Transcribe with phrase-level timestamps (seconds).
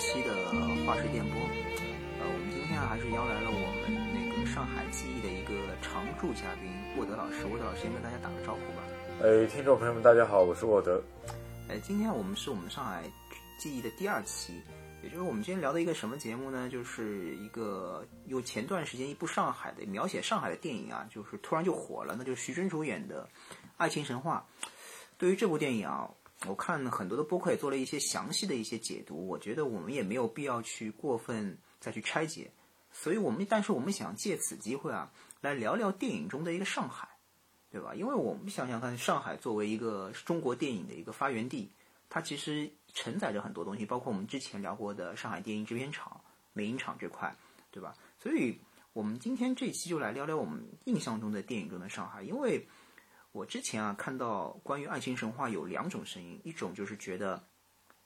[0.00, 0.32] 期的
[0.86, 1.36] 画室电波。
[2.18, 7.44] 呃，我们今天啊还是邀来了我们那个上海记忆的一个常驻嘉宾沃德老师。
[7.44, 8.80] 沃德老师先跟大家打个招呼吧。
[9.22, 11.02] 哎，听众朋友们，大家好，我是沃德。
[11.68, 13.04] 哎，今天我们是我们上海
[13.58, 14.62] 记忆的第二期，
[15.02, 16.66] 也就是我们今天聊的一个什么节目呢？
[16.70, 23.28] 就是一个有前段时间一部上海的描写上海的电影啊，就是突然就火了，那就是徐峥主演的
[23.76, 24.46] 《爱情神话》。
[25.18, 26.08] 对于这部电影啊，
[26.46, 32.50] 我看很多的播客也做了一些详细的一些解读，我觉得我们也没有必要去过分再去拆解，
[32.92, 37.08] 所以我们但是我们想借此机会啊，来聊聊电影中的一个上海。
[37.72, 37.94] 对吧？
[37.94, 41.70] 因为我们想想看，上海作为一个中国电影的一个发源地，
[42.08, 46.20] 它其实承载着很多东西，包括我们之前聊过的上海电影制片厂、
[46.52, 47.32] 美影厂这块，
[47.70, 47.94] 对吧？
[48.18, 48.58] 所以，
[48.92, 52.24] 我们今天这期就来聊聊我们印象中的电影中的上海。
[52.24, 52.66] 因为
[53.32, 57.42] 我之前啊看到关于《爱情神话》有两种声音，一种就是觉得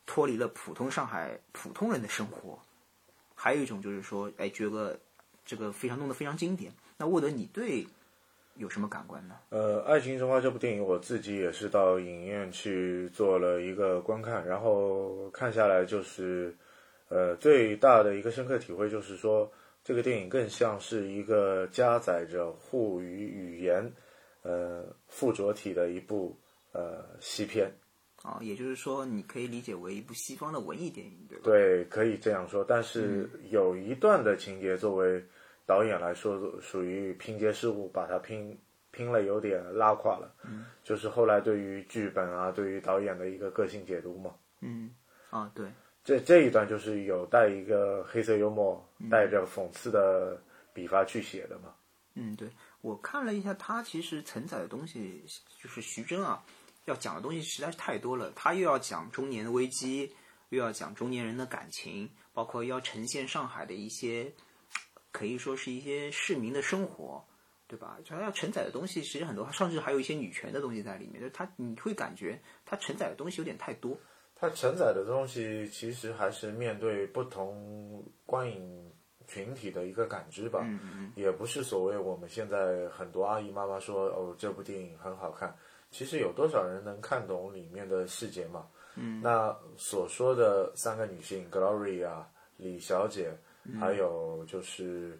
[0.07, 2.59] 脱离了普通上海普通人的生活，
[3.35, 4.99] 还有一种就是说，哎，觉得
[5.45, 6.73] 这个非常弄得非常经典。
[6.97, 7.87] 那沃德，你对？
[8.57, 9.35] 有什么感官呢？
[9.49, 16.55] 呃，《爱情神话》这部电影，我自己也是到影院去做了一个观看，然后看下来就是，
[17.09, 19.51] 呃，最大的一个深刻体会就是说，
[19.83, 23.93] 这个电影更像是一个加载着沪语语言，
[24.45, 26.39] 呃，附着体的一部
[26.71, 27.71] 呃西片。
[28.23, 31.45] 哦，也就是说，你可以理解为一部西方的文艺电影，对吧？
[31.45, 32.65] 对，可以这样说。
[32.65, 35.21] 但是有一段的情节作为。
[35.67, 38.55] 导演来说属于拼接失误，把它拼
[38.91, 40.31] 拼了有点拉垮了。
[40.45, 44.35] 嗯，就是后来对于剧本啊，对于导演的一个个性解读嘛。
[44.61, 44.95] 嗯，
[45.31, 45.67] 啊对，
[46.05, 50.39] 这这一段就是有带一个黑色幽默，带着讽刺的
[50.75, 51.75] 笔法去写的嘛。
[52.13, 52.47] 嗯，对
[52.85, 55.25] 我看了一下，他其实承载的东西
[55.59, 56.45] 就是徐峥啊，
[56.85, 58.31] 要讲的东西实在是太多了。
[58.37, 60.15] 他又要讲中年的危机，
[60.51, 64.31] 又要讲中年人的感情，包括要呈现上海的一些。
[65.11, 67.25] 可以说是一些市民的生活，
[67.69, 67.99] 对吧？
[68.05, 71.23] 它要承载的东西其实很多，甚至还有一些女权的东西在里面。
[71.23, 73.97] 就它，你会感觉它承载的东西有点太多。
[74.35, 78.93] 它承载的东西其实还是面对不同观影
[79.27, 80.61] 群体的一个感知吧。
[80.65, 81.13] 嗯嗯。
[81.17, 85.55] 也不是所谓我们现在很多阿姨妈妈说哦这部电影很好看，
[85.91, 88.67] 其实有多少人能看懂里面的细节嘛？
[88.97, 89.21] 嗯。
[89.23, 92.23] 那所说的三个女性，Gloria、
[92.57, 93.33] 李小姐。
[93.81, 95.19] 还有就是，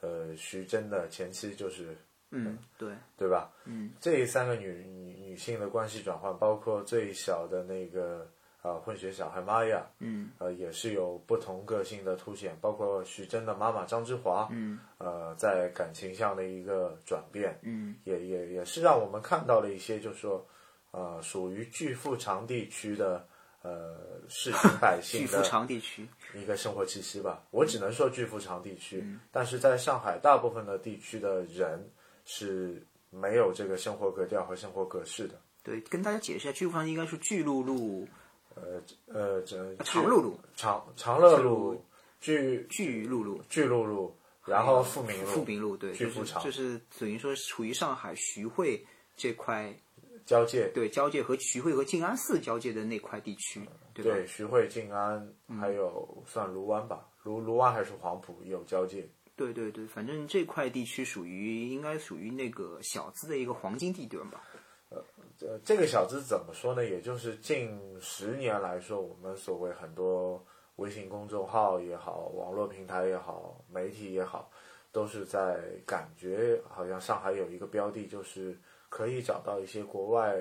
[0.00, 1.96] 呃，徐峥的前妻就是，
[2.30, 3.52] 嗯，对，对吧？
[3.66, 8.28] 嗯，这三个女女女性的关系转换，包括最小的那个
[8.64, 20.44] 啊混血小孩玛雅，嗯，呃，也是有不同个性的凸显，包括徐峥的妈妈张之华，嗯，呃，在感情上的一个转变，嗯，也也也是让我们看到了一些，就是说，
[20.92, 23.24] 呃，属于巨富长地区的。
[23.66, 27.42] 呃，市井百 姓的巨富长地区一个生活气息吧。
[27.50, 29.02] 我只能说巨富长地区，
[29.32, 31.82] 但是在上海大部分的地区的人
[32.26, 35.40] 是没有这个生活格调和生活格式的。
[35.62, 38.06] 对，跟大家解释一下，巨富长应该是巨鹿路，
[38.54, 41.84] 呃呃，这长乐路、长长乐路、
[42.20, 48.84] 巨巨鹿路、巨鹿路，然后富民路、富民路，对，巨富长，就是等于说处于上海徐汇
[49.16, 49.74] 这块。
[50.26, 50.68] 交界。
[50.68, 53.60] 对交界和徐汇和静安寺交界的那块地区，
[53.92, 55.30] 对对，徐汇、静安
[55.60, 59.06] 还有算卢湾吧，卢卢湾还是黄埔有交界。
[59.36, 64.42] 对对对，反正这块地区属于应该属于那个小资的一个黄金地段吧。
[65.44, 66.82] 呃呃，这个小资怎么说呢？
[66.84, 70.42] 也就是近十年来说，我们所谓很多
[70.76, 74.50] 微信公众号也好，网络平台也好，媒体也好，
[74.90, 78.58] 都是在感觉好像上海有一个标的，就是
[78.88, 80.34] 可以找到一些国外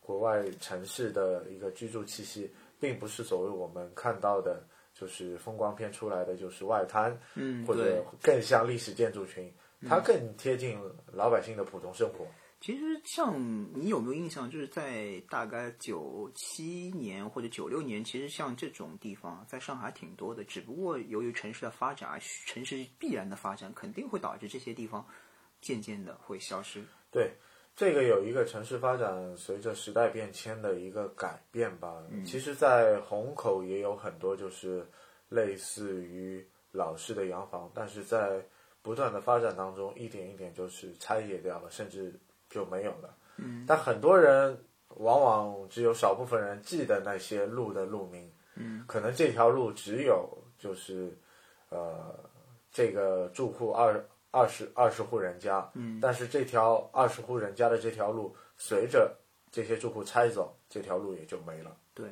[0.00, 2.48] 国外城市的一个居住气息，
[2.78, 4.62] 并不是所谓我们看到的，
[4.94, 9.52] 就是风光片出来的就是外滩，嗯，或者更像历史建筑群，
[9.88, 10.78] 它更贴近
[11.12, 12.24] 老百姓的普通生活。
[12.62, 13.36] 其实，像
[13.74, 20.44] 你有没有印象，就是在大概九七年或者九六年，其实像这种地方，在上海挺多的。
[20.44, 22.16] 只不过由于城市的发展，
[22.46, 25.04] 城市必然的发展，肯定会导致这些地方
[25.60, 26.80] 渐渐的会消失。
[27.10, 27.32] 对，
[27.74, 32.00] 这个有一个城市发展随着时代变迁的一个改变吧。
[32.24, 34.86] 其实，在虹口也有很多就是
[35.28, 38.40] 类似于老式的洋房，但是在
[38.82, 42.14] 不断的发展当中，一点一点就是拆解掉了，甚至。
[42.52, 43.16] 就没有了。
[43.38, 48.30] 嗯，但很多人往往只有少部分人记得那些路的路名。
[48.54, 50.28] 嗯，可能这条路只有
[50.58, 51.18] 就是
[51.70, 52.14] 呃
[52.70, 55.66] 这个住户二二十二十户人家。
[55.72, 59.16] 嗯，但是这条二十户人家的这条路，随着
[59.50, 61.74] 这些住户拆走，这条路也就没了。
[61.94, 62.06] 对，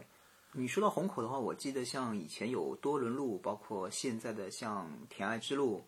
[0.53, 5.85] 你说到虹口的话，我记得像以前有多伦路，包括现在的像田爱之路。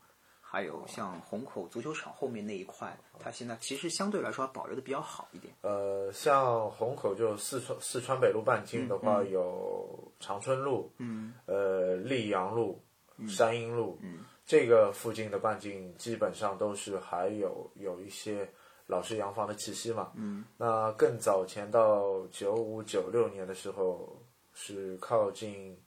[0.52, 5.54] 还有像虹口足球场后面那一块，它现在其实相对来说保留的比较好一点。
[5.62, 12.78] 呃，像虹口就四川四川北路半径的话，有长春路，嗯，呃，溧阳路、
[13.26, 18.46] 山阴路，嗯，这个附近的半径基本上都是还有有一些
[18.86, 20.12] 老式洋房的气息嘛。
[20.16, 24.20] 嗯，那更早前到九五九六年的时候，
[24.52, 25.80] 是靠近，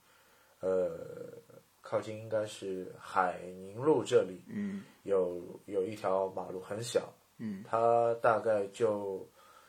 [0.60, 0.90] 呃。
[1.96, 7.08] 靠近应该是海宁路这里，嗯，有有一条马路很小，
[7.38, 9.26] 嗯，它大概就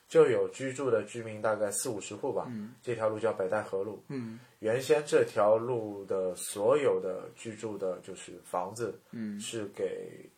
[0.08, 10.28] 就有居住的居民大概四五十户吧，嗯，这条路叫北戴河路，嗯，原先这条路的所有的居住的就是房子，嗯，是给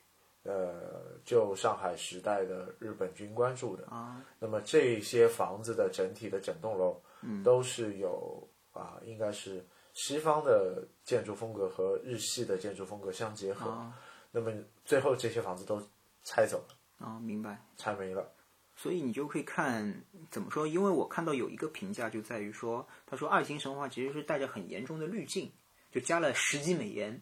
[0.42, 9.64] 呃旧上海时代的日本军官住的啊，那么这些房子的整体的整栋楼，嗯，都是有啊，应该是。
[10.00, 13.92] 西方的建筑风格和日系的建筑风格相结合，
[14.30, 14.52] 那么
[14.84, 15.82] 最后这些房子都
[16.22, 18.32] 拆走了哦，明白，拆没了。
[18.76, 20.68] 所以你就可以看怎么说？
[20.68, 25.50] 因为我看到有一个评价就在于说，他说爱情神话其实是带着很严重的滤镜，
[25.90, 27.20] 就加了十几美颜，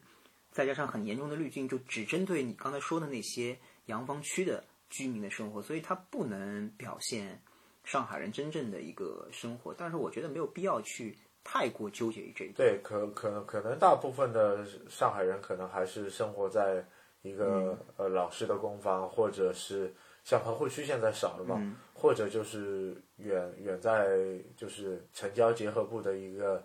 [0.53, 7.41] 再加上很严重的滤镜，就只针对你刚才说的那些洋房区的居民的生活，所以它不能表现
[7.85, 9.73] 上海人真正的一个生活。
[9.73, 11.17] 但是我觉得没有必要去。
[11.49, 12.55] 太过纠结于这一点。
[12.57, 16.85] 对，可可能可能大部分的上海人可能还是生活在
[17.23, 19.95] 一个呃老式的公房，或者是
[20.25, 21.57] 像棚户区现在少了嘛，
[21.95, 24.19] 或者就是远远在
[24.57, 26.61] 就是城郊结合部的一个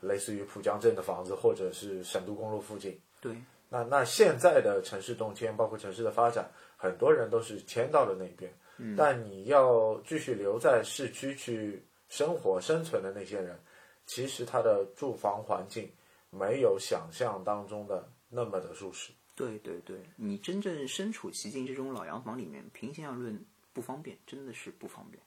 [0.00, 2.96] 类似于浦江镇的房子，或者是沈都公路附近。
[3.20, 3.34] 对，
[3.68, 8.48] 那那现在的城市动迁，包括城市的发展，很多人都是迁到了那边。
[8.78, 13.58] 嗯，但你要继续留在市区去生活生存的那些人。
[14.12, 15.88] 其实它的住房环境
[16.30, 19.12] 没有想象当中的那么的舒适。
[19.36, 23.40] 对对对，你真正身处其境这种老洋房里面，平心而论
[23.72, 25.22] 不方便，真的是不方便，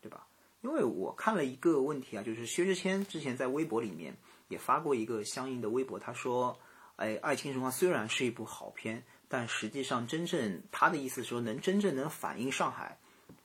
[0.00, 0.28] 对吧？
[0.62, 6.56] 因为我看了一个问题啊，就是薛之谦之前在微博里面也发过一个相应的微博，他说
[6.94, 12.96] ：“哎，《爱情神话》虽然是一部好片，但实际上真正他的意思说，能真正能反映上海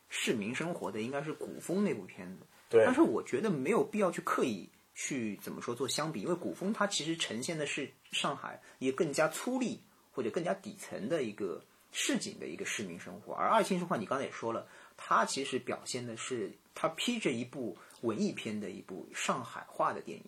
[0.09, 9.77] 市民生活的，应该是《古风》那部片子。”但是我觉得没有必要去刻意去怎么说做相比，因为古风它其实呈现的是上海一个更加粗粝
[10.11, 11.61] 或者更加底层的一个
[11.91, 20.25] 市井的一个市民生活，而《爱情神话》你刚才也说了，它其实表现的是它披着一部文艺片的一部上海话的电影，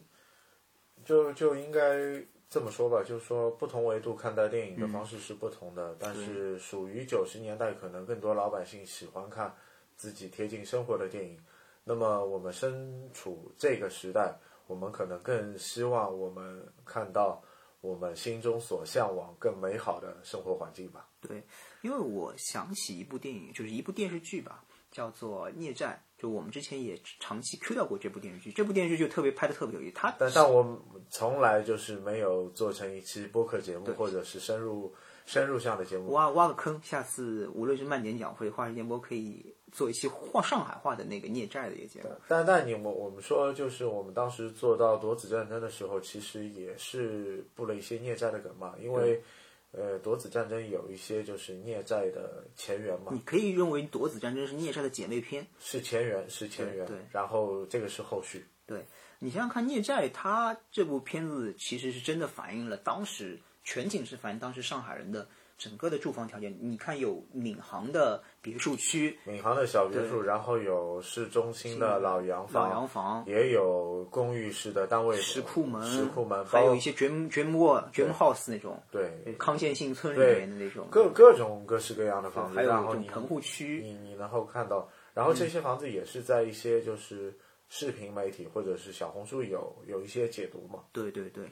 [1.06, 9.56] 就就应该这么说吧，就是说不同维度看待电影的方式是不同的，但是属于九十年代可能更多老百姓喜欢看
[9.96, 11.38] 自己贴近生活的电影。
[11.84, 17.42] 那么我们身处这个时代，我们可能更希望我们看到
[17.82, 21.08] 我们心中所向往更美好的生活环境吧。
[21.20, 21.44] 对，
[21.82, 26.04] 因为我想起一部电影，就是一部电视剧吧，叫做《孽债》。
[26.22, 29.96] 就我们之前也长期 Q 到过这部电视剧，这部电视剧就特别拍的特别有意思。
[29.96, 34.94] 它，但但我从来就是没有做成一期播客节目，或者是深入
[35.26, 36.12] 深入向的节目。
[36.12, 39.56] 挖挖个坑，下次无论是慢点讲或者话时间播，可以。
[39.72, 49.24] 做一期话上海话的那个孽债的一个节目，但但你我我们说就是我们当时做到夺子战争的时候，其实也是布了一些孽债的梗嘛，因为
[49.72, 53.12] 呃夺子战争有一些就是孽债的前缘嘛。
[53.14, 58.46] 你可以认为夺子战争是孽债的姐妹篇，是前缘是前缘，对，然后这个是后续。
[58.66, 58.86] 对
[59.20, 65.28] 你想想看，孽债它这部片子其实是真的反映了当时全景是反映当时上海人的
[65.62, 66.58] 整个的住房条件。
[66.60, 73.24] 你看有闵行的别墅区，闵行的小别墅，然后有市中心的老洋房，老洋房。
[73.28, 87.38] 也有公寓式的单位石库门，石库门，还有一些 dream dream world dream house 那种，对，康健新村里面的那种，各各种各式各样的房子，还有然后你棚户区，你你能够看到，然后这些房子也是在一些就是
[87.70, 91.46] 视频媒体或者是小红书有有一些解读嘛，对对对。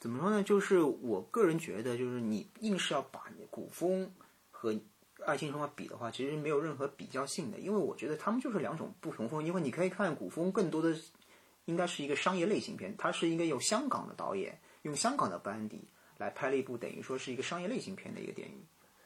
[0.00, 0.42] 怎么说呢？
[0.42, 4.10] 就是我个人觉得，就是你硬是要把古风
[4.50, 4.74] 和
[5.26, 9.44] 爱情神话比的话，其实没有任何比较性的，因为我觉得他们就是两种不同风。
[9.44, 10.96] 因为你可以看古风，更多的
[11.66, 18.54] 应该是一个商业类型片，它是应该由香港的导演用香港的班底来拍了一部等于说是一个商业类型片的一个电影，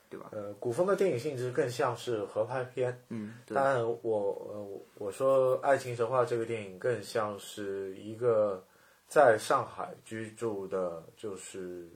[0.08, 0.28] 对吧？
[0.30, 8.64] 呃，古风的电影性质更像是合拍片，嗯，但我我我说爱情神话这个电影更像是一个。
[9.14, 11.88] 在上海居住的，就是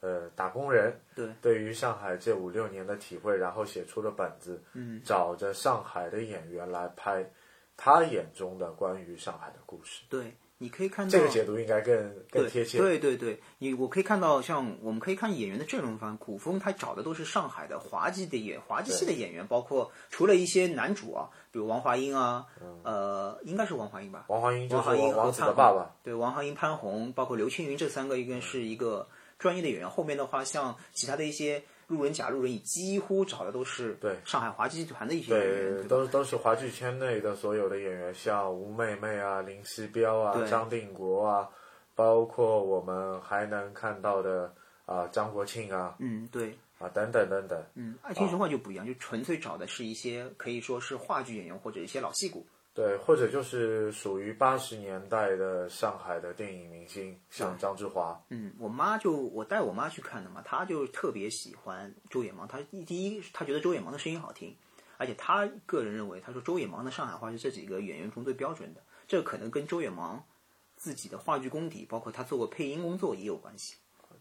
[0.00, 7.24] 呃打工人，对，对于上海这五六年的体会，然后写出了本子，嗯，找着上海的演员来拍
[7.74, 10.04] 他眼中的关于上海的故事。
[10.10, 12.78] 对，你可以看到这个解读应该更更贴切。
[12.78, 21.30] 对对对，你我可以看到，像我们可以看演员的阵容方，古风他找的都是上海的滑稽的演滑稽戏的演员，包括除了一些男主啊。
[21.50, 22.44] 比如王华英啊，
[22.82, 24.26] 呃，应该是王华英吧？
[24.28, 25.94] 王华英，王华英和潘爸爸。
[26.02, 29.88] 对，王华英、潘虹，包括刘青云这三个，应该是一个专业的演员。
[29.88, 34.16] 后面的话，像其他的一些路人甲、路人乙，几乎找的都是对。
[34.24, 41.48] 上海滑稽集团的一些演员，都都是华剧圈内的所有的演员，像吴妹妹啊、林夕彪啊、张定国啊，
[41.94, 44.52] 包括我们还能看到的
[44.84, 46.58] 啊张国庆啊，嗯，对。
[46.78, 52.46] 啊，等等等等，嗯，爱情神话就不一样，就纯粹找的是一些可以说是话剧演员或者一些老戏骨，
[52.78, 58.16] 对，或者就是属于八十年代的上海的电影明星，像张志华。
[58.28, 64.54] 嗯，我妈就我带我妈去看的嘛，她就特别喜欢周野芒，她第一她觉得周野芒的声音好听，
[64.96, 70.24] 而且她个人认为，她说周野芒的上海话是这几个演员中最标准的，这可能跟周野芒
[70.76, 73.74] 自己的话剧功底，包括他做过配音工作也有关系。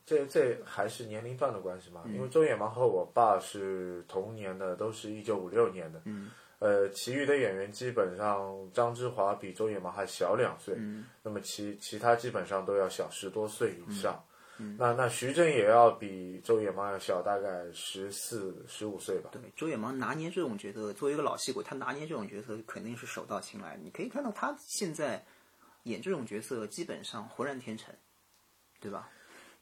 [0.03, 2.01] 这这还是年龄段的关系嘛？
[2.07, 6.01] 因为周野芒和我爸是同年的，都是一九五六年的。
[6.05, 6.31] 嗯。
[6.59, 10.75] 呃，其余的演员基本上，张之华比周野芒还小两岁。
[10.77, 11.05] 嗯。
[11.21, 14.23] 那么其其他基本上都要小十多岁以上。
[14.57, 14.75] 嗯。
[14.79, 19.29] 那那徐峥也要比周野芒要小大概十四十五岁吧。
[19.31, 23.77] 对，周野芒拿捏这种角色，作为一个老戏骨，他拿捏这种角色肯定是手到擒来。
[23.83, 25.23] 你可以看到他现在
[25.83, 27.93] 演这种角色，基本上浑然天成，
[28.79, 29.09] 对吧？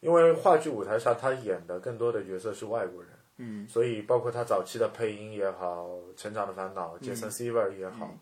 [0.02, 8.14] 因为话剧舞台上他演的更多的角色是外国人，嗯，所以包括他早期的配音也好，《成长的烦恼》杰森·西维尔也好，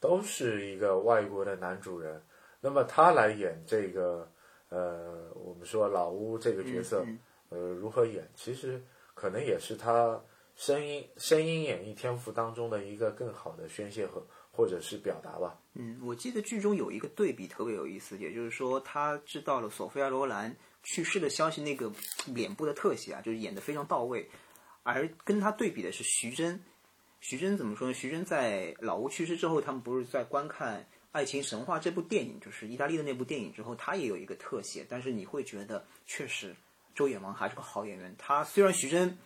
[0.00, 2.22] 都是一个外国的男主人。
[2.60, 4.30] 那么他来演这个，
[4.68, 7.04] 呃，我们说老乌这个角色，
[7.50, 8.28] 呃，如何演？
[8.34, 8.82] 其实
[9.14, 10.20] 可能也是他
[10.56, 15.58] 声音声音演绎天赋当中的一个更好的宣泄和或者是表达吧。
[15.74, 20.56] 嗯，我记得剧中有一个对比特别有意思，也就是说他知道了索菲亚·罗兰。
[20.84, 21.88] 去世的消息，那个
[22.26, 24.28] 脸部的特写啊，就是演的非常到位。
[24.82, 26.58] 而跟他对比的是徐峥，
[27.20, 27.94] 徐峥怎么说呢？
[27.94, 30.80] 徐峥在老吴去世之后，他们不是在观看
[31.12, 34.84] 《爱情神话》这部电影，就是意大利的那部电影之后，他也有一个特写。
[34.88, 36.54] 但是你会觉得，确实
[36.94, 38.14] 周野芒还是个好演员。
[38.18, 39.16] 他虽然徐峥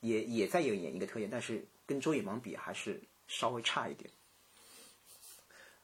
[0.00, 4.10] 也也在有演一个特写，但是跟周野芒比还是稍微差一点。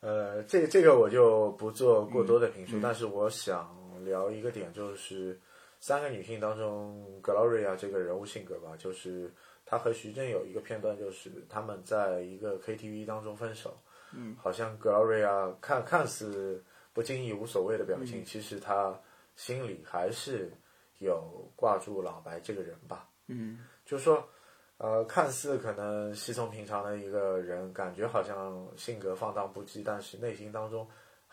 [0.01, 3.79] 呃，这这个我就不做过多的评述，但是我想。
[4.03, 5.39] 聊一个点，就是
[5.81, 9.33] 三个女性当中，Gloria 这个人物性格吧，就是
[9.65, 13.81] 她和徐峥有一个片段，就是他们在一个 KTV 当中分手，
[14.15, 19.01] 嗯，好像 Gloria 看看似不经意、无所谓的表情，其实她
[19.37, 20.53] 心里还是
[20.99, 24.29] 有挂住老白这个人吧，嗯，就是说，
[24.77, 30.87] 呃，看似可能稀松平常的一个人，感觉好像性格放荡不羁，但是内心当中。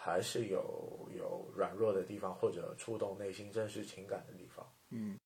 [0.07, 4.65] 还是有有软弱的地方，或者触动内心真实情感的地方。
[4.89, 5.19] 嗯。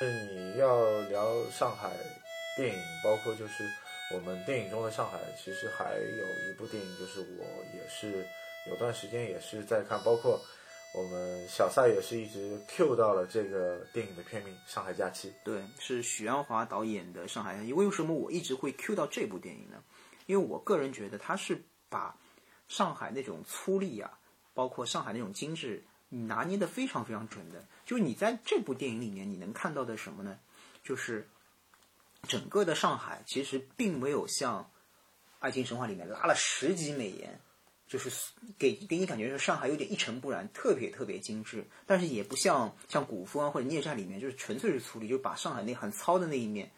[0.00, 1.94] 是你要聊上海
[2.56, 3.70] 电影，包括就是
[4.14, 7.44] 我们电影中的上海，其实还有一部电影，就是我
[7.76, 8.26] 也是
[8.66, 10.40] 有段时间也是在看，包括
[10.94, 15.28] 我们小赛也是一直 Q 到了这个电影的片名《上海假期》。
[15.44, 17.70] 对，是许鞍华导演的《上海假期》。
[17.74, 19.84] 为什么我一直会 Q 到这部电影呢？
[20.24, 22.16] 因为我个人觉得他是把
[22.68, 24.18] 上海那种粗粝啊，
[24.54, 27.64] 包括上海那种精致，拿捏的非常非常准的。
[27.86, 30.38] 就是你在这部电影里面，你能看到的什么呢？
[30.82, 31.26] 就是
[32.28, 34.62] 整个的上海其实并没有像
[35.38, 37.40] 《爱情神话》里面拉了十级美颜，
[37.88, 38.10] 就是
[38.58, 41.66] 给给你感觉是上海有点一尘不染，特别特别精致。
[41.86, 46.70] 但是也不像像古风啊或者孽债里面，就是纯粹是粗粝，就把上海那很糙的那一面，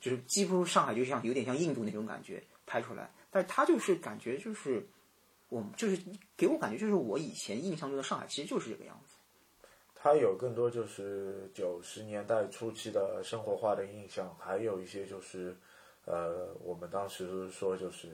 [0.00, 3.10] 就是几乎上海就像有点像印度那种感觉拍出来。
[3.30, 4.86] 但是他就是感觉就是
[5.52, 6.00] 我就是
[6.34, 9.16] 给我感觉就是我以前印象中的上海其实就是这个样子。
[9.94, 15.54] 它有更多就是九十年代初期的生活化的印象，还有一些就是，
[16.06, 18.08] 呃，我们当时说就是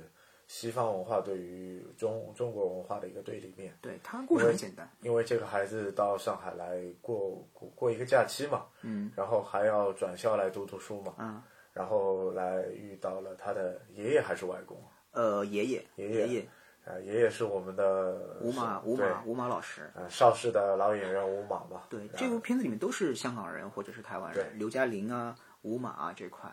[0.48, 3.72] 西方文化对于中中国文化的一个对立面。
[3.80, 11.42] 对他故事很简单，因为这个孩子到上海来过过过一个假期嘛，嗯，然后还要转校来读读书嘛，嗯，
[11.72, 14.76] 然后来遇到了他的爷爷还是外公，
[15.12, 16.48] 呃，爷爷爷爷爷
[16.88, 19.90] 呃，爷爷是我们的吴马吴马吴马老师。
[19.94, 26.50] 呃邵氏的老演员吴马吧，对，这部片子里面都是香港人或者是台湾人，刘嘉玲啊、吴马啊这块。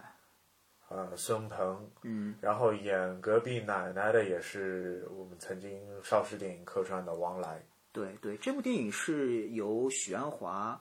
[0.89, 7.63] 呃，孙鹏，嗯，然后演隔壁奶奶的也是我们曾经邵氏电影客串的王来，
[7.93, 10.79] 对对，这部电影是由许鞍华，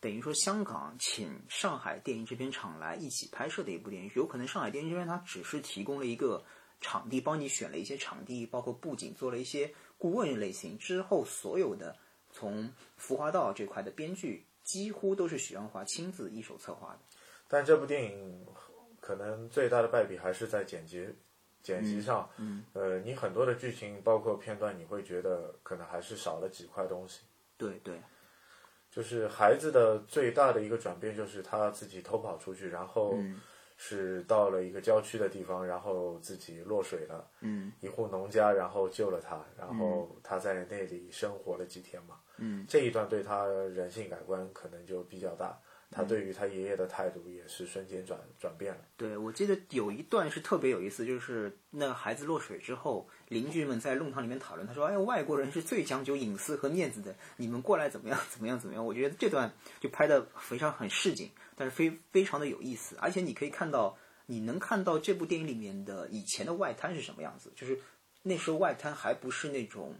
[0.00, 4.10] 等于说香港请上海电影制片厂来一起拍摄的一部电影。
[4.16, 6.44] 有可能上海电影制片它只是提供了一个
[6.80, 10.78] 场地，帮你选了一些场地，包括布景，做了一些顾问类型。
[10.78, 11.96] 之后所有的
[12.30, 16.98] 从服化道这块的编剧，几乎都是许鞍华亲自一手策划的。
[17.48, 18.46] 但这部电影
[19.00, 21.08] 可能最大的败笔还是在剪辑
[21.62, 27.20] 剪辑上，嗯，呃，你很多的剧情包括片段，你会觉得可能还是少了几块东西。
[27.56, 28.00] 对对，
[28.90, 33.40] 就是孩子的最大的一个转变，就是他自己偷跑出去，然后嗯
[33.80, 42.16] 是到了一个郊区的地方，然后自己落水了，嗯一户农家然后救了他，然后他在那里生活了几天嘛。
[42.38, 45.58] 嗯，这一段对他人性改观可能就比较大，
[45.90, 48.80] 他对于他爷爷的态度也是瞬间转转变了。
[48.96, 58.20] 对，我记得有一段是特别有意思，就是那个孩子落水之后，邻居们在弄堂里面讨论，他说：“哎，外国人是最讲究隐私和面子的，你们过来怎么样？
[58.30, 58.58] 怎么样？
[58.58, 63.96] 怎么样？”我觉得这段就拍的非常很市井，但是非非常的有意思，而且你可以看到，
[64.26, 67.78] 你能看到这部电影里面的以前的外滩是什么样子，就是
[68.22, 69.94] 那时候外滩还不是那种。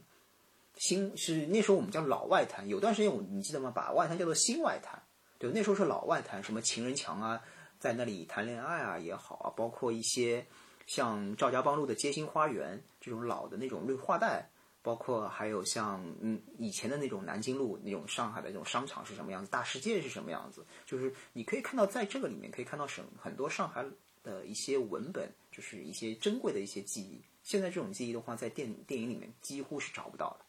[0.81, 3.73] 新是那时候我们叫老外滩，有段时间我你记得吗？
[3.75, 5.03] 把外滩叫做新外滩，
[5.39, 7.41] 对，那时候是老外谈，什么情人墙啊，
[7.79, 10.45] 在那里谈恋爱啊也好啊，包括一些
[10.87, 14.51] 像赵家浜路的街心花园这种老的那种绿化带，
[14.83, 23.85] 包括还有像嗯以前的那种南京路那种上海的那种商场是什么样子，大世界是什么样子，就是你可以看到在这个里面可以看到省很多上海
[24.25, 27.21] 的一些文本，就是一些珍贵的一些记忆。
[27.45, 30.45] 现在这种记忆的话，在电电影里面几乎是找不到的。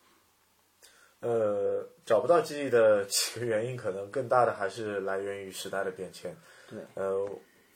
[1.21, 6.35] 呃，找不到记忆的几个原因，可能更大的还是来源于时代的变迁。
[6.69, 7.19] 对，呃，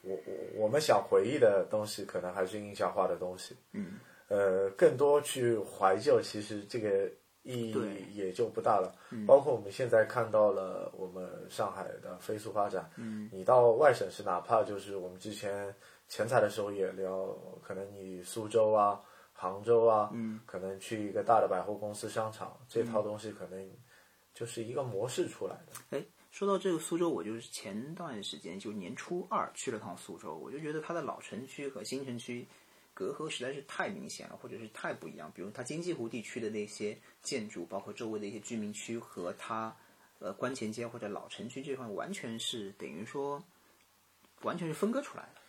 [0.02, 3.56] 我我我们想回忆的东西，可能还是印象化的东西。
[3.74, 7.10] 嗯，呃，更多去怀旧，其实这个
[7.42, 8.96] 意义也就不大了。
[9.28, 15.76] 包括我们现在看到了我们上海的飞速发展，嗯，你到外省市，哪怕就是我们之前
[16.08, 19.02] 前采的时候也聊，可能你苏州啊、
[19.44, 23.70] 杭州啊，嗯，可能去一个大的百货公司、商场，这套东西可能
[24.34, 25.98] 就是一个模式出来的。
[25.98, 32.48] 哎，说到这个苏州，我就是前段时间就年初二去了趟苏州，我就觉得它的老城区和新城区
[32.94, 35.30] 隔阂实在是太明显了，或者是太不一样。
[35.36, 39.76] 比如它京济湖地区的那些建筑，包括周围的一些居民区和它
[40.20, 43.44] 呃观前街或者老城区这块，完全是等于说
[44.44, 45.42] 完全是分割出来的。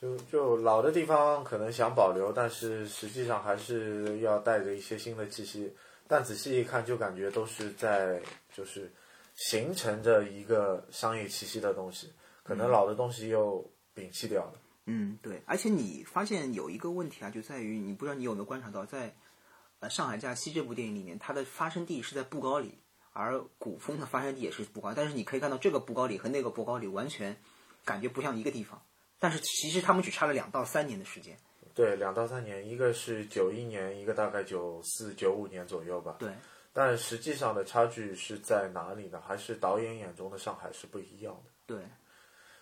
[0.00, 5.72] 就就老的地方可能想保留，但是实际上还是要带着一些新的气息。
[6.08, 8.20] 但仔细一看，就感觉都是在
[8.52, 8.90] 就是
[9.34, 14.52] 形成着一个商业气息的东西，可能老的东西又摒弃掉了。
[14.86, 19.14] 嗯，对，而且你发现有一个问题啊，就在于你不知道你有没有观察到，在
[19.80, 22.78] 呃《上海假期》这部电影里面，它的发生地是在布高里，
[23.12, 27.36] 而古风的发生地也是布高，但是你可以看到这个布高里和那个布高里完全
[27.84, 28.82] 感觉不像一个地方，
[29.20, 31.36] 但是其实他们只差了两到三年的时间。
[31.72, 36.16] 对，两到三年，一个是九一年，一个大概九四九五年左右吧。
[36.18, 36.28] 对，
[36.72, 39.22] 但实际上的差距是在哪里呢？
[39.24, 41.50] 还是导演眼中的上海是不一样的。
[41.66, 41.78] 对，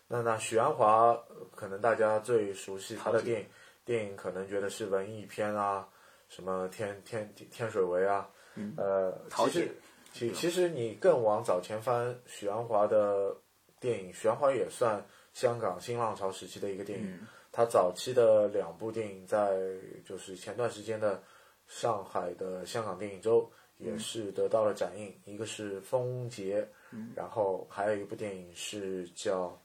[0.06, 3.46] 那那许鞍华呃可能大家最熟悉他的电影，
[3.84, 5.88] 电影可能觉得是文艺片啊，
[6.28, 9.74] 什么天天天水围啊，嗯呃，其实
[10.12, 13.34] 其其实你更往早前翻，许鞍华的
[13.80, 15.04] 电影，许鞍华也算
[15.38, 17.16] 香港新浪潮时期的一个电影。
[17.52, 19.56] 他早期的两部电影，在
[20.04, 21.22] 就是前段时间的
[21.68, 26.68] 上海的香港电影周也是得到了展映，一个是《风劫》，
[27.14, 29.56] 然后还有一部电影是叫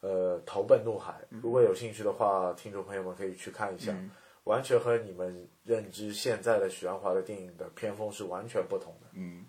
[0.00, 1.20] 呃《投奔怒海》。
[1.42, 3.92] 如果有兴趣的话，听众朋友们可以去看一下，
[4.44, 9.08] 完全和你们认知现在的许鞍华的电影的偏风是完全不同的。
[9.14, 9.44] 嗯。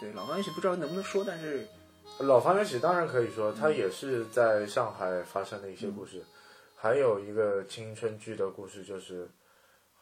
[0.00, 1.66] 对老方游戏不知道能不能说，但是
[2.18, 6.22] 老房缘起当然可以说，它也是在上海发生的一些故事。
[6.74, 9.28] 还有一个青春剧的故事，就是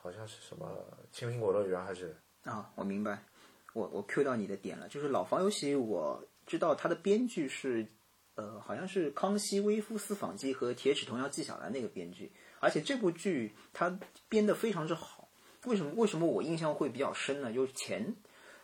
[0.00, 0.68] 好像是什么
[1.12, 3.22] 青苹果乐园还是啊，我明白，
[3.72, 7.86] 我我 Q 到你的点了，就是老房游戏，我知道它的编剧是
[8.34, 15.28] 呃，好像是《康熙微服私访记》和《铁齿铜牙纪晓岚》那个编剧，而且这部剧它编的非常之好。
[15.64, 15.92] 为什么？
[15.94, 17.52] 为什么我印象会比较深呢？
[17.52, 18.14] 就是前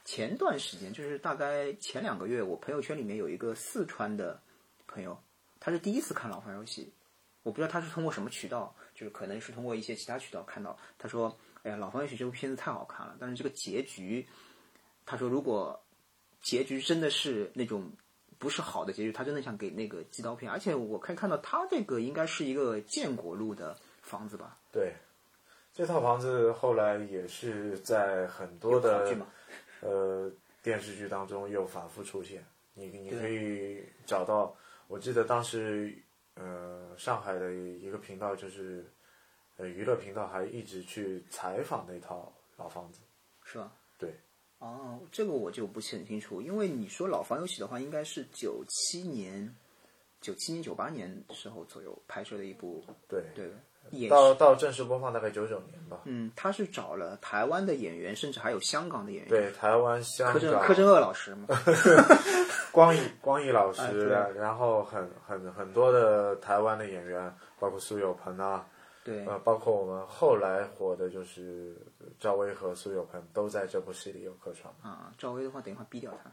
[0.04, 4.40] 前段时间，就是大概前两个月，我朋友圈里面有一个四川的
[4.86, 5.16] 朋友，
[5.60, 6.92] 他是第一次看老房游戏，
[7.42, 10.76] 我不知道他是通过什么渠道，就是可能是通过一些其他渠道看到。
[10.98, 14.26] 他说：“哎呀，老房游戏这部片子太好看了，但是这个结局，
[15.06, 15.80] 他说如果
[16.42, 17.90] 结局真的是那种
[18.38, 20.50] 不是好的结局，他真的想给那个寄刀片。
[20.50, 24.56] 而且我可以看到他这个应该是一个建国路的房子吧？
[24.72, 24.94] 对，
[25.74, 29.06] 这套房子后来也是在很多的，
[29.80, 30.30] 呃
[30.62, 32.44] 电视剧当中又反复出现。
[32.74, 35.96] 你你可以找到，我记得当时
[36.34, 38.84] 呃上海的一个频道就是
[39.56, 43.00] 呃娱乐频道还一直去采访那套老房子。
[43.42, 43.72] 是吧？
[43.98, 44.14] 对，
[44.58, 49.52] 哦，这个我就不是很清楚，因为你说老房有喜的话，应该是九七年、
[50.20, 53.50] 九七年、九八年时候左右拍摄的一部，对，对，
[53.90, 56.00] 也到，到正式播放大概九九年吧。
[56.04, 61.46] 嗯，他是找了台湾的演员，甚至还有香港的演员，对，台湾、香柯震、柯震恶老师嘛，
[62.70, 68.64] 光义光义老师，哎然后很很很多的台湾的演员，包括苏有朋啊，
[69.02, 71.76] 对，呃，包括我们后来火的就是
[72.20, 74.72] 赵薇和苏有朋，都在这部戏里有客串。
[74.82, 76.30] 啊，赵薇的话，等一会儿逼掉他，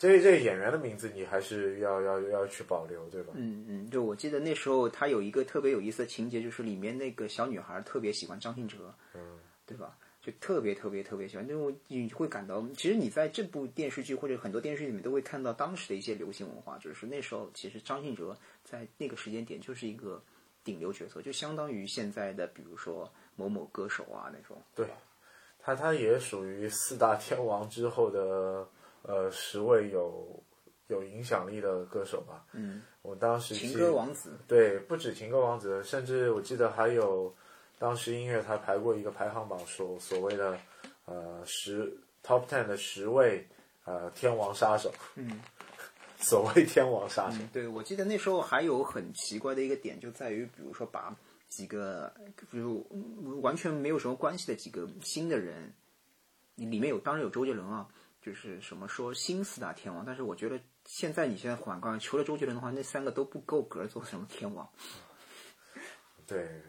[0.00, 3.34] 这这个演员的名字你还是要要要去保留，对吧？
[3.36, 9.20] 嗯嗯，就我记得那时候他有一个特别有意思的情节，就是里面那个小女孩特别喜欢张信哲，嗯，
[9.66, 9.98] 对吧？
[10.22, 18.34] 就特别特别特别喜欢，就我你会感到，其实你在这部电视剧或者很多电视剧里面都会看到当时的一些流行文化，就是那时候其实张信哲
[18.64, 20.22] 在那个时间点就是一个
[20.64, 24.56] 顶流角色，就相当于现在的比如说某某歌手啊那种。
[24.74, 24.86] 对，
[25.58, 28.66] 他他也属于四大天王之后的
[29.02, 30.42] 呃十位有
[30.88, 32.44] 有影响力的歌手吧。
[32.52, 37.34] 嗯，我当时情歌王子，对，不止情歌王子，甚至我记得还有
[37.78, 40.58] 当时音乐台排过一个排行榜，所所谓的
[41.04, 43.46] 呃十 top ten 的十位
[43.84, 44.92] 呃天王杀手。
[45.14, 45.40] 嗯，
[46.18, 51.16] 所谓天王杀手，对，我记得那时候还有很奇怪的一个点，就在于比如说把
[51.48, 52.12] 几个
[52.50, 55.72] 比如嗯完全没有什么关系的几个新的人，
[56.56, 57.88] 里面有当然有周杰伦啊，
[58.20, 64.68] 就是什么说新四大天王，但是我觉得现在你现在反观，除了周杰伦的话，那三个都不够格做什么天王。
[66.26, 66.62] 对，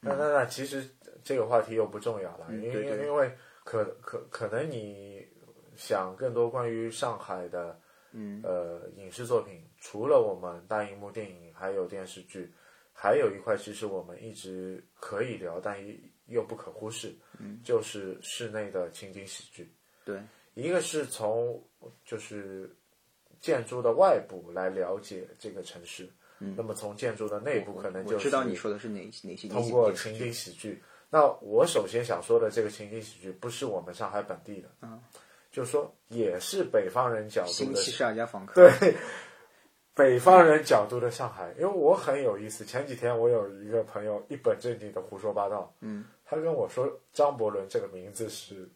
[0.00, 0.88] 那那那其实
[1.22, 5.26] 这个话题又不重要了，因为因为可可可能你
[5.76, 7.80] 想更多关于上海的
[8.12, 8.40] 嗯。
[8.42, 12.52] 呃影视作品，除了我们大荧幕电影，还有电视剧，
[12.92, 15.94] 还有一块其实我们一直可以聊，但又
[16.26, 19.72] 又不可忽视，嗯，就是室内的情景喜剧。
[20.04, 20.20] 对，
[20.54, 21.62] 一个是从
[22.04, 22.74] 就是
[23.40, 26.08] 建筑的外部来了解这个城市，
[26.38, 30.82] 嗯那么从建筑的内部可能就是知道你说的是哪哪些通过情景喜剧。
[31.08, 35.02] 那我首先想说的这个情景喜剧不是我们上海本地的，嗯，
[35.50, 38.94] 就是说也是北方人角度的新十二家房客，对，
[39.92, 42.64] 北方人角度的上海，因为我很有意思。
[42.64, 48.70] 前几天我有一个朋友一本正经的胡说八道，嗯，他跟我说张伯伦这个名字是，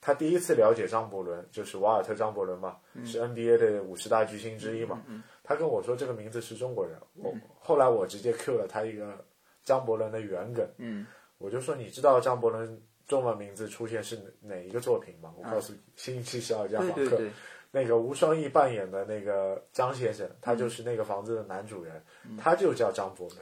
[0.00, 5.02] 他第一次了解张伯伦就是瓦尔特张伯伦嘛，是 NBA 的五十大巨星之一嘛。
[5.42, 9.24] 他跟我说这个名字是中国人，我后来我直接 Q 了他一个
[9.64, 11.06] 张伯伦的原梗，嗯，
[11.38, 15.32] 我就说你知道张伯伦中文名字出现是哪哪一个作品吗？
[15.36, 17.30] 我告诉你，《星期十二家房客》对对对，
[17.70, 22.04] 那个吴双义扮演的那个张先生，他就是那个房子的男主人，
[22.36, 23.38] 他就叫张伯伦。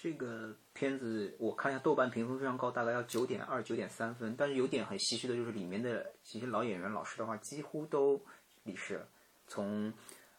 [0.00, 4.36] 这个片子我看一下豆瓣评分非常高，大概要九点二、九点三分。
[4.38, 8.24] 但是有点很唏嘘的就是里面的这些老演员、老师的话几乎都
[8.62, 9.08] 离世了，
[9.48, 9.92] 从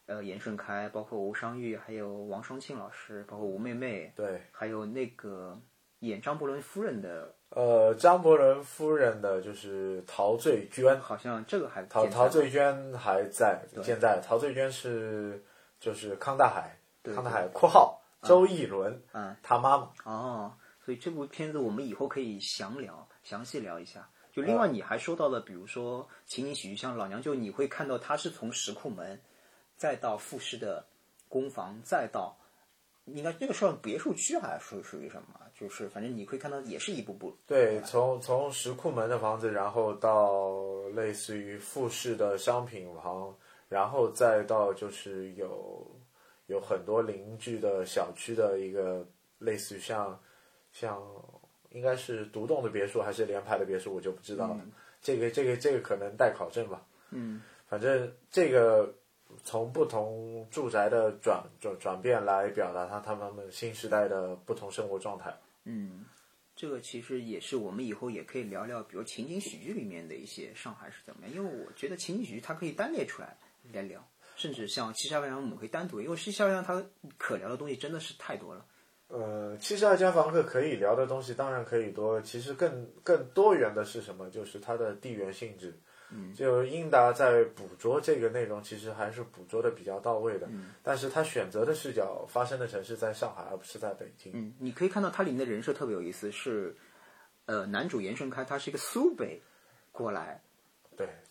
[0.06, 5.60] 呃严顺开，包括吴商玉，还有王双庆老师，包括吴妹妹，对，还有那个
[6.00, 15.43] 演张伯伦夫人的，呃，张伯伦夫人的就是陶醉娟，好像这个还陶陶醉娟还在健在，陶醉娟是
[15.82, 16.80] 就是康大海，
[17.13, 19.91] 康大海（括号周逸伦）嗯他妈妈。
[20.03, 20.53] 哦，
[20.84, 24.10] 所以这部片子我们以后可以详聊、详细聊一下。
[24.32, 29.19] 就另外你还说到了，比如说情景喜剧，像《老娘舅》，你会看到他是从石库门，
[29.75, 30.86] 再到复式的
[31.27, 32.38] 公房，再到
[33.05, 35.39] 应该这个算别墅区还是属属于什么？
[35.55, 37.36] 就是反正你会看到也是一步步。
[37.45, 40.53] 对，从从石库门的房子，然后到
[40.93, 43.36] 类似于复式的商品房，
[43.67, 45.86] 然后再到就是有
[46.49, 49.07] 有很多邻居的小区的一个
[49.38, 50.19] 类似于像
[50.73, 50.99] 像
[51.69, 54.65] 应该是独栋的别墅还是联排的别墅，我就不知道了。
[54.99, 56.85] 这个这个这个可能待考证吧。
[57.12, 58.93] 嗯，反正这个
[59.43, 65.31] 从不同住宅的转转转变来表达他他们新时代的不同生活状态。
[65.65, 66.03] 嗯，
[66.55, 73.38] 这个其实也是我们以后也可以聊聊，比如情景喜剧里面的一些上海是怎么样，因为我觉得情景喜剧它可以单列出来
[73.71, 74.03] 来聊，
[74.39, 76.82] 甚至像《七十二家房客》我们可以单独，因为《七十二家》它
[77.17, 78.65] 可聊的东西真的是太多了。
[79.10, 84.30] 呃，七十二家房客可以聊的东西当然可以多，其实更更多元的是什么？
[84.30, 85.78] 就是它的地缘性质。
[86.12, 90.47] 嗯，就英达在捕捉这个内容，其实还是捕捉的比较到位的。
[90.49, 94.32] 嗯，但是他选择的视角发生的城市在上海，而不是在北京。
[94.34, 96.75] 嗯，你可以看到它里面的人设特别有意思，是
[97.45, 99.39] 呃，男主严顺开他是一个苏北
[99.91, 100.41] 过来，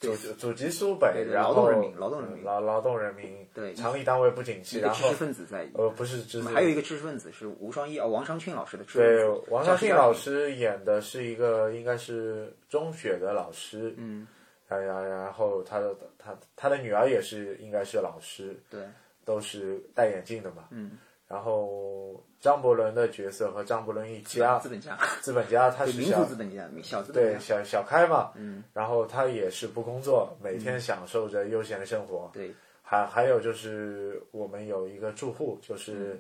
[0.01, 5.69] 对，祖祖籍苏北，劳动人民劳动人民嗯劳劳动人民，对厂里单位不景气，然后知识分子在。
[5.75, 9.45] 呃不是知识，还有一个知识分子是吴双一哦，王双庆老师的知识对分子。
[9.51, 14.27] 王叫双庆老师演的是一个应该是中学的老师，嗯，
[14.69, 18.81] 哎呀，然后他的他他的女儿也是应该是老师，对，
[19.25, 20.93] 都是戴眼镜的嘛，嗯，
[21.29, 36.19] 然后张伯伦的角色和张伯伦一家资本家，资本家他是小族资本家，小资本对，小小开嘛，嗯，然后他也是不工作，每天享受着悠闲的生活，对，还还有就是我们有一个住户，就是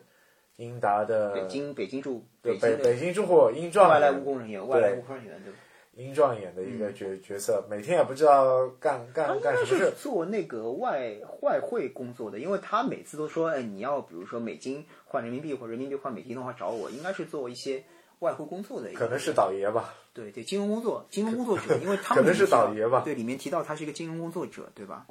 [0.56, 5.58] 英达的北京北京住对北京北北京住户英壮外来务工人员，外来务工人员对吧？
[5.98, 17.82] 英壮演的一个角角色，每天也不知道干干干什么事，做那个外外汇工作的，因为他每次都说，哎，你要比如说美金换人民币或人民币换美金的话找我，应该是做一些
[18.20, 19.00] 外汇工作的一个。
[19.00, 19.92] 可能是倒爷吧。
[20.12, 25.04] 对对，金融工作，金融工作者，因为他可能是们里面提到倒爷吧对，里面提到他是一个金融工作者，对吧？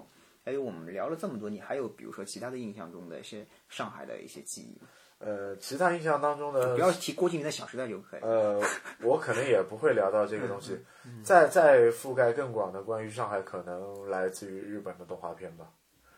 [0.45, 4.87] 还有我们聊了这么多，你还有比如说其他的印象中的一些上海的一些记忆吗？
[5.19, 8.21] 呃，其他印象当中的不要提郭敬明的《小时代》就可以。
[8.21, 8.61] 呃，
[9.01, 10.73] 我可能也不会聊到这个东西。
[11.05, 15.65] 嗯再再覆盖更广的关于上海，可能来自于日本的动画片吧。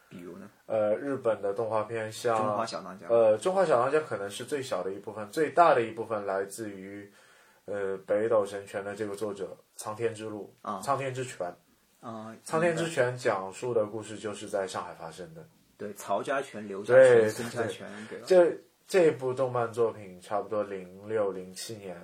[0.09, 3.05] 比如呢，呃，日本的动画片像中华小当家。
[3.07, 7.09] 呃，中华小当家可能是最小的一部分，最大的一部分来自于
[7.65, 11.55] 呃北斗神拳的这个作者苍天之路啊苍天之拳。
[12.01, 15.47] 啊，苍天之拳讲述的故事就是在上海发生的。
[15.77, 18.25] 对曹家拳、刘家对拳、孙家拳，对吧？
[18.27, 18.57] 这
[18.89, 21.95] 这部动漫作品差不多零六零七年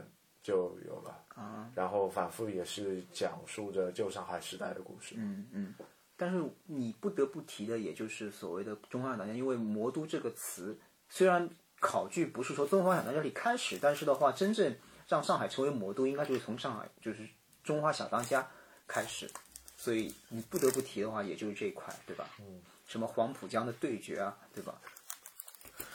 [0.43, 5.15] 就有了，啊，然后反复也是讲述着旧上海时代的故事。
[5.17, 5.73] 嗯嗯。
[6.15, 10.77] 但是你不得不提的，也就是所谓的中华小当家，因为“魔都”这个词
[11.09, 14.75] 虽然考据不是说中华小当家里开始，但是的话，真正
[15.07, 17.27] 让上海成为魔都，应该就是从上海就是
[17.63, 18.47] 中华小当家
[18.85, 19.27] 开始。
[19.75, 22.29] 所以你不得不提的话，也就是这一块，对吧？
[22.39, 22.61] 嗯。
[22.85, 24.79] 什么黄浦江的对决啊，对吧？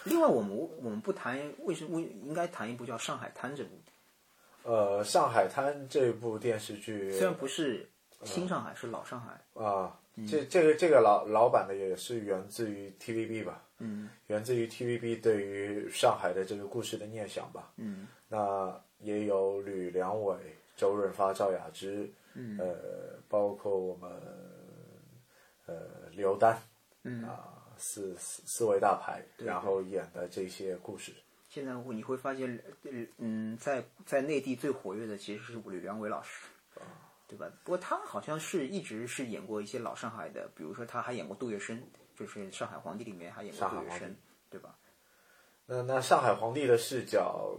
[0.04, 3.70] 另外，我们我们不谈为什么为应该谈一部叫《上海滩》这部。
[4.62, 7.88] 呃，《上海滩》这部电视剧虽然不是
[8.24, 9.40] 新上海，是老上海。
[9.54, 13.62] 啊，这这个这个老老版的也是源自于 TVB 吧？
[13.78, 14.08] 嗯。
[14.26, 17.72] 源自于 TVB 对于上海的这个故事的念想吧？
[17.76, 18.06] 嗯。
[18.28, 20.36] 那也有吕良伟、
[20.76, 24.10] 周润发、赵雅芝，嗯，呃，包括我们
[25.66, 25.74] 呃
[26.12, 26.60] 刘丹，
[27.02, 31.12] 嗯啊，四四四位大牌，然后演的这些故事。
[31.48, 36.46] 现在你会发现，呃嗯，在在内地最活跃的其实是吕良伟老师，
[37.26, 37.50] 对吧？
[37.64, 41.80] 不过他好像是一直是演过一些老上海的，比如说他还演过杜月笙，
[42.14, 44.14] 就是《上海皇帝》里面还演过杜月笙，
[44.48, 44.76] 对吧？
[45.66, 47.58] 那那上海皇帝的视角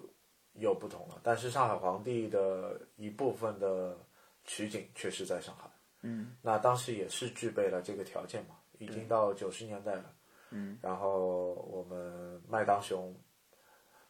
[0.54, 3.98] 又不同了，但是上海皇帝的一部分的
[4.46, 5.70] 取景却是在上海。
[6.02, 10.14] 嗯，那当时也是具备了这个条件嘛，已经到九十年代了。
[10.50, 13.16] 嗯，然后我们麦当雄、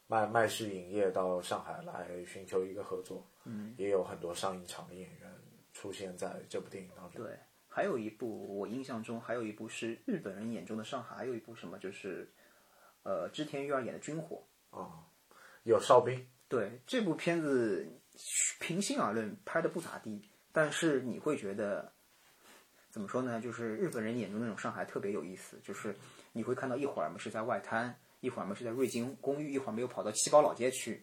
[0.06, 3.24] 麦麦氏影业到上海来寻求一个合作。
[3.44, 5.32] 嗯，也有很多上影场的演员
[5.72, 7.22] 出现在这部电影当中。
[7.22, 12.32] 对，还有一部我印象中还有一部是日本人眼中的上海，还有一部什么就是，
[13.02, 14.42] 呃，织田裕二演的《军火》。
[14.78, 15.06] 啊、
[15.64, 16.26] 有哨兵。
[16.48, 17.86] 对这部片子，
[18.60, 21.92] 平心而论拍的不咋地，但是你会觉得，
[22.92, 23.40] 怎么说呢？
[23.40, 25.96] 就是日本人眼中那种上海特别有意思，就是
[26.32, 31.00] 你会看到一会儿嘛是在外滩，一会儿嘛是在瑞金公寓，一会儿没有跑到七宝老街去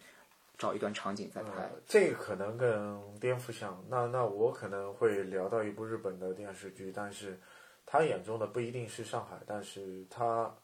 [0.56, 1.68] 找一段场景在拍。
[1.86, 7.36] 这个可能更颠覆像那那我可能会聊到一部日本的电视剧，但是
[7.84, 10.54] 他眼中的不一定是上海，但是他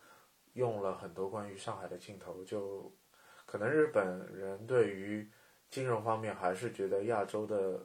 [0.53, 2.89] 用了很多关于上海的镜头，就
[3.45, 5.29] 可能日本人对于
[5.71, 7.85] 金融方面还是觉得亚洲的，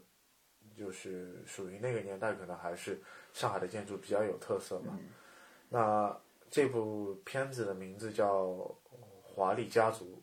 [0.78, 3.00] 就是属于那个年代，可能还是
[3.34, 4.98] 上海的建筑比较有特色吧。
[5.70, 6.16] 那
[6.50, 8.46] 这部片子的名字叫
[9.24, 10.22] 《华丽家族》，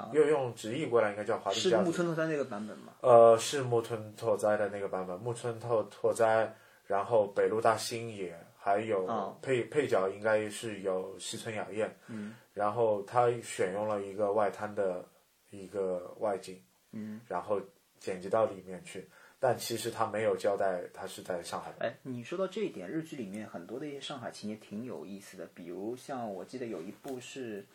[0.00, 1.90] 啊又用直译过来应该叫《华丽家族木》。
[1.94, 2.94] 村拓哉那个版本吗？
[3.00, 6.54] 呃，是木村拓哉的那个版本，木村拓拓哉，
[6.86, 15.04] 然后北陆大星也，还有哦配、配角应该是有西村雅彦，嗯，然后他选用了一个外滩的
[15.50, 17.60] 一个外景，嗯，然后
[18.00, 19.08] 剪辑到里面去，
[19.42, 21.72] 但其实他没有交代他是在上海。
[21.80, 27.66] 哎，你说到这一点，日剧里面很多的一些上海情节挺有意思的，比如像我记得有一部是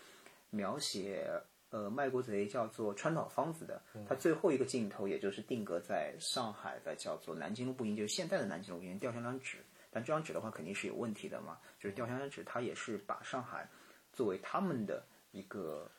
[0.52, 1.28] 描写
[1.72, 9.58] 呃卖国贼叫做川岛芳子的，他最后一个镜头也就是定格在上海的叫做南京路步行，就是现在的南京路步行掉下张纸，
[9.90, 13.68] 但这张纸的话肯定是有问题的嘛，就是掉下张纸，它也是把上海
[14.14, 15.90] 作为他们的一个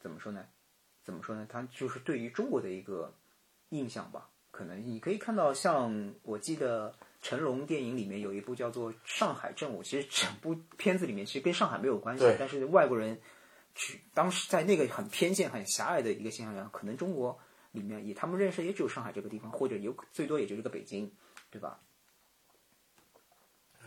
[0.00, 0.44] 怎么说呢？
[1.04, 1.46] 怎么说呢？
[1.48, 3.14] 它就是对于中国的一个
[3.68, 4.28] 印象吧。
[4.50, 13.20] 可能你可以看到，像我记得成龙电影里面有一部叫做《上海正午》，其实整部片子里面其实跟上海没有关系，但是外国人
[13.74, 17.38] 去当时在那个很偏见、很狭隘的一个现象下，可能中国
[17.72, 21.10] 里面以他们认识也只有上海这个地方，或者有最多也就是个北京，
[21.50, 21.80] 对吧？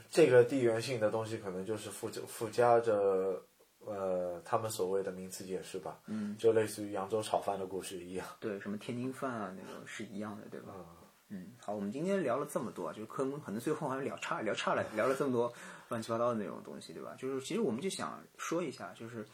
[0.10, 3.44] 这个地缘性的东西可能就是附附加着
[3.86, 8.26] 呃他们所谓的名词解释吧，嗯，就类似于扬州炒饭的故事一样。
[8.40, 10.74] 对，什么天津饭啊，那种是一样的，对吧？
[10.78, 10.86] 嗯
[11.30, 15.52] 嗯，好，我们今天聊了这么多，就是可能可能最后好像聊差聊差了，聊了这么多
[15.90, 17.16] 乱七八糟的那种东西，对吧？
[17.18, 19.26] 就是其实我们就想说一下，就是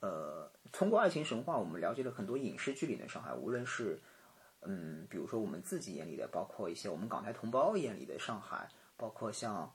[0.00, 3.98] 呃，通过爱情神话，我们了解了很多影视剧里的上海，无论是
[4.62, 9.72] 嗯，比如说我们自己眼里的，包括一些我们港台同胞眼里的上海，包括像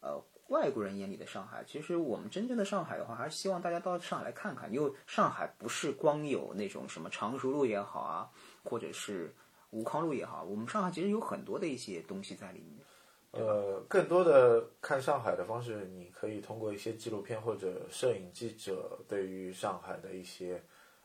[0.00, 0.22] 呃
[0.52, 1.64] 外国人眼里的上海。
[1.66, 8.30] 其实我们真正的上海的话，还是希望大家到上海来看看，因为上海不是光有那种什么常熟路也好啊，
[8.62, 9.34] 或者是
[9.70, 12.84] 吴康路也好，我们上海其实有很多的一些东西在里面。
[13.30, 20.62] 呃，更多的看上海的方式，你可以通过一些纪录片或者摄影记者对于上海的一些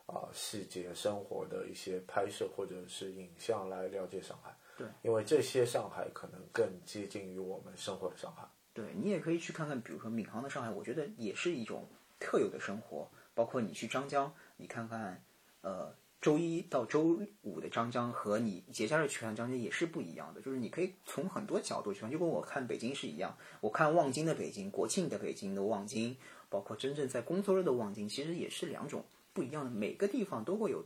[0.08, 4.54] 啊、细节、生活的一些拍摄或者是影像来了解上海。
[4.78, 8.46] 对，因为这些上海可能更接近于我们生活的上海。
[8.78, 13.10] 对你也可以去看看，比如说闵行的上海，我觉得也是一种特有的生活。
[13.34, 15.24] 包括你去张江，你看看，
[15.62, 20.40] 呃，周一到周五的张江和你节假日去看张江也是不一样的。
[20.42, 23.36] 就是你可以从很多角度去看，就跟我看北京是一样。
[23.62, 26.16] 我看望京的北京，国庆的北京的望京，
[26.50, 29.04] 包括真正在工作日的望京，其实也是两种
[29.34, 29.72] 不一样的。
[29.72, 30.86] 每个地方都会有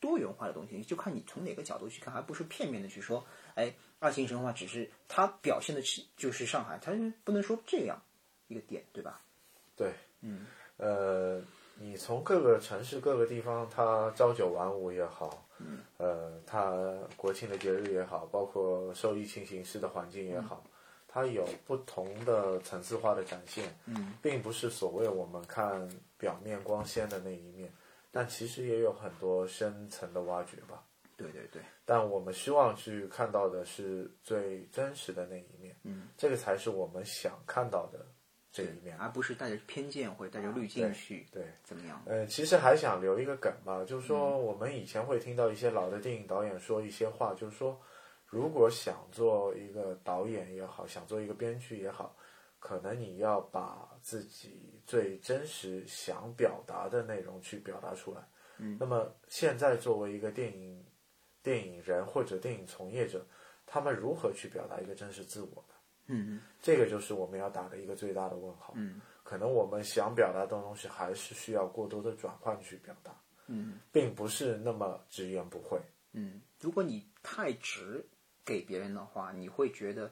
[0.00, 3.24] 多元化的东西，就看你从哪个角度去看，而不是片面的去说，
[3.54, 8.00] 哎，爱情神话只是它表现的是就是上海，它是不能说这样
[8.46, 9.20] 一个点，对吧？
[9.76, 10.46] 对，嗯，
[10.76, 11.42] 呃，
[11.76, 16.72] 你从各个城市各个地方，它朝九晚五也好，嗯，呃，它
[17.16, 20.64] 国庆的节日也好，包括受疫情形势的环境也好。
[21.10, 25.88] 它有不同的层次化的展现，嗯，并不是所谓我们看
[26.18, 27.72] 表面光鲜的那一面，
[28.12, 30.84] 但其实也有很多深层的挖掘吧。
[31.18, 31.60] 对对对。
[31.84, 38.06] 但我们希望去看到的是最真实的那一面，嗯，这个才是我们想看到的
[38.50, 42.02] 这一面，而不是带着偏见或者带着滤镜去对怎么样？
[42.06, 47.78] 呃，其实还想留一个梗吧，就是说我们以前会听到一些老的电影导演说一些话，就是说。
[48.30, 52.14] 如果想做一个导演也好，想做一个编剧也好，
[52.58, 58.20] 可能你要把自己最真实想表达的内容去表达出来。
[58.58, 60.84] 嗯，那么现在作为一个电影
[61.48, 63.24] 电影人或者电影从业者，
[63.64, 65.74] 他们如何去表达一个真实自我呢？
[66.08, 68.74] 嗯，这个就是我们要打的一个最大的问号。
[68.76, 73.18] 嗯，可能我们想表达的东西还是需要过多的转换去表达。
[73.46, 75.80] 嗯，并不是那么直言不讳。
[76.12, 78.04] 嗯，如果你太直。
[78.48, 80.10] 给别人的话，你会觉得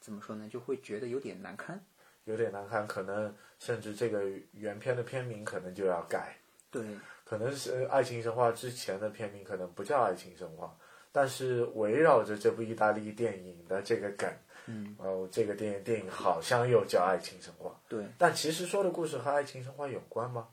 [0.00, 0.48] 怎么说呢？
[0.48, 1.78] 就会觉得有点难堪，
[2.24, 6.38] 有点难堪，可能甚至这个原片的片名可能就要改。
[6.70, 6.82] 对，
[7.30, 10.66] 可能是《爱情神话》之前的片名可能不叫《爱情神话》，
[11.12, 14.28] 但是围绕着这部意大利电影的这个梗，
[14.66, 17.70] 嗯，哦，这个电影电影好像又叫《爱情神话》。
[17.88, 20.48] 对，但其实说的故事和《爱情神话》有关吗？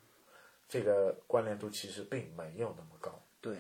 [0.69, 3.19] 这个关联度其实并没有那么高。
[3.41, 3.57] 对，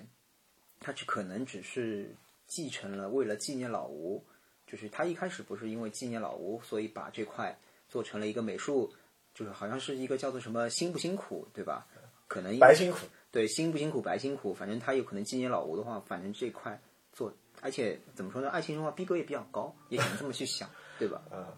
[0.79, 2.15] 它只可能只是。
[2.45, 4.25] 继承了为了纪念老吴，
[4.65, 7.53] 就是他一开始不是因为纪念老吴，所以把这块
[7.89, 8.89] 做成了一个美术，
[9.33, 11.85] 就是好像是一个叫做什么辛不辛苦，对吧？
[12.27, 12.99] 可能白辛苦，
[13.31, 16.79] 对，辛不辛苦白辛苦，反正他有可能纪念老吴的话，反正这块
[17.13, 18.49] 做，而且怎么说呢？
[18.49, 20.69] 爱情的话逼格也比较高，也可能这么去想，
[20.99, 21.21] 对吧？
[21.31, 21.53] 啊，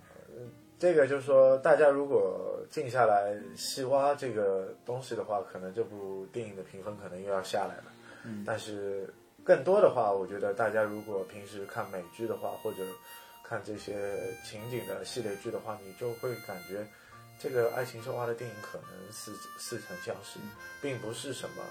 [0.77, 7.91] 这个就是说，大家如果静下来细挖这个东西的话，可能这部电影的评分可能又要下来了。
[8.23, 9.13] 嗯，但是。
[9.41, 12.83] 更多的话，我觉得大家如果平时看美剧的话，或者
[13.41, 16.85] 看这些情景的系列剧的话，你就会感觉
[17.41, 20.39] 这个爱情神话的电影可能似似曾相识，
[20.81, 21.63] 并不是什么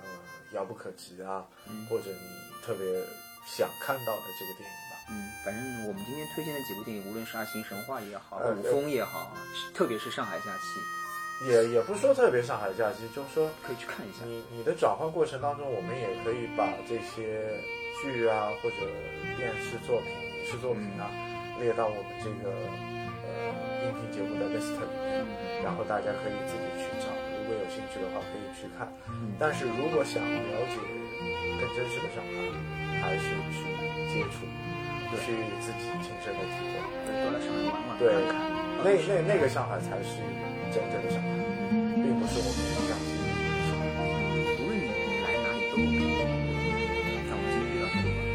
[0.00, 0.08] 呃
[0.52, 1.44] 遥不可及啊，
[1.90, 2.18] 或者你
[2.64, 3.04] 特别
[3.46, 4.96] 想看到的这个电影吧。
[5.10, 9.36] 嗯，反正我们今天推荐的几部电影，无论是爱情神话也好，古风也好，
[9.74, 11.48] 特别是上海假期。
[11.50, 14.24] 也也不说特别上海假期，就是说可以去看一下。
[14.24, 17.60] 你你的转换过程当中，我们也可以把这些
[18.00, 18.76] 剧啊或者
[19.36, 20.08] 电视作品、
[20.40, 21.10] 影视作品啊
[21.60, 22.50] 列到我们这个
[23.03, 23.03] 呃
[23.84, 25.20] 音频节目的 list 里面，
[25.62, 27.12] 然后大家可以自己去找。
[27.12, 28.88] 如果有兴趣的话，可以去看。
[29.38, 30.80] 但是如果想了解
[31.60, 32.32] 更真实的上海，
[33.04, 33.60] 还是去
[34.08, 34.48] 接触，
[35.20, 36.80] 去自己亲身的体会。
[37.04, 38.00] 多来上海玩玩。
[38.00, 38.08] 对，
[38.80, 40.16] 那那那个上海才是。
[40.72, 41.28] 真正的上海，
[41.70, 43.04] 并不是我们想象的
[43.62, 43.84] 上海。
[44.58, 46.02] 无论你你来哪里都 OK。
[47.28, 48.34] 那我们今天就到这里吧。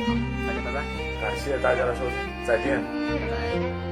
[0.00, 0.08] 好，
[0.46, 0.78] 大家拜拜。
[1.20, 2.16] 感谢大家的收听，
[2.46, 2.80] 再见。
[2.80, 3.89] 拜拜。